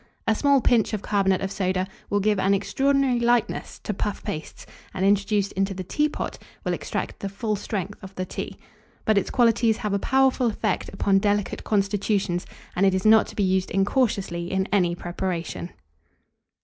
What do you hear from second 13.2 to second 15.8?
to be used incautiously in any preparation.